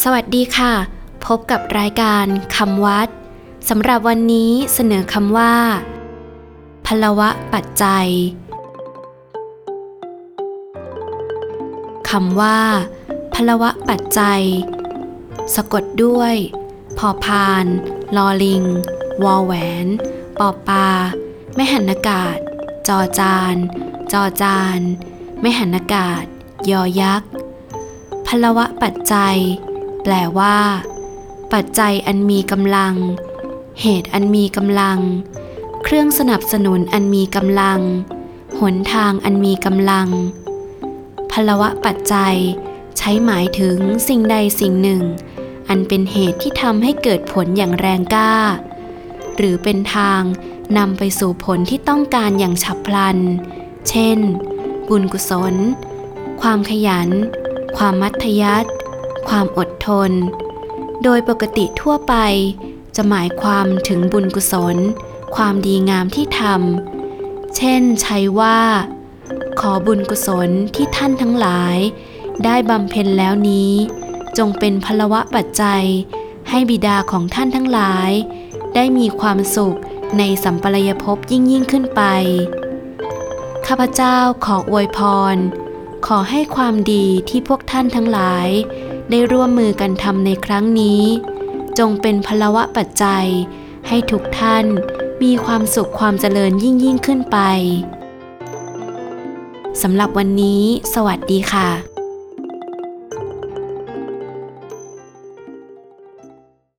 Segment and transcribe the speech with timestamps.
[0.00, 0.72] สวัสดีค่ะ
[1.26, 3.08] พบกับรายการคำวัด
[3.68, 5.54] สำหรับวันนี้เสนอคำว่า
[6.86, 8.08] พลวะปัจจัย
[12.10, 12.60] คำว่า
[13.34, 14.42] พลวะปัจจัย
[15.54, 16.34] สะกดด้วย
[16.98, 17.64] พอพาน
[18.16, 18.64] ลอลิง
[19.24, 19.52] วอแหว
[19.84, 19.86] น
[20.38, 20.88] ปอปา
[21.54, 22.36] ไม่หันอากาศ
[22.88, 23.56] จอจาน
[24.12, 24.80] จอจาน
[25.40, 26.24] ไม่หันอากาศ
[26.70, 27.30] ยอยักษ์
[28.26, 29.38] พลวะปัจจัย
[30.02, 30.56] แปลว่า
[31.52, 32.94] ปัจจัยอันมีกำลัง
[33.80, 34.98] เหตุอันมีกำลัง
[35.84, 37.80] เครื่องสนับสนุนอันมีกำลัง
[38.60, 40.08] หนทางอันมีกำลัง
[41.30, 42.36] พลวะปัจจัย
[42.98, 45.02] ใช้หมายถึงสิ่งใดสิ่งหนึ่ง
[45.68, 48.34] อันเป็นเหตุที่ทำให้เกิดผลอย่างแรงกล้า
[49.36, 50.22] หรือเป็นทาง
[50.78, 53.18] นำไปสู่ผลที่ต้องการอย่างฉับพลัน
[53.88, 54.18] เช่น
[54.88, 55.54] บุญกุศล
[56.40, 57.08] ความขยัน
[57.76, 58.70] ความมัธยัติ
[59.28, 60.10] ความอดทน
[61.02, 62.14] โดยปกติทั่วไป
[62.96, 64.76] จะหมายความถึงบุญกุศล
[65.36, 68.60] ความดีงามที่ทำเช่นใช้ว่า
[69.60, 71.76] ขอบุญกุศลที่ท่านทั้งหลาย
[72.44, 73.72] ได้บำเพ็ญแล้วนี้
[74.38, 75.84] จงเป็นพลวะปัจจัย
[76.48, 78.10] ให้บิดาของท่านทั้งหลาย
[78.74, 79.76] ได้มีความสุข
[80.18, 82.02] ในสัมปรายภพยิ่งยิ่งขึ้นไป
[83.66, 84.98] ข้าพเจ้าขออวยพ
[85.34, 85.36] ร
[86.06, 88.48] ขอให้ความดีที่พวกท่านทั้งหลาย
[89.10, 91.02] ได้ร่วมมือกันทำในครั้งนี้
[91.78, 93.26] จงเป็นพลวะปัจจัย
[93.88, 94.66] ให้ทุกท่าน
[95.22, 97.38] มีความสุขความเจริญยิ่งยิ่งขึ้นไป
[99.82, 100.62] สำหรับวันนี้
[100.94, 101.91] สวัสดีค่ะ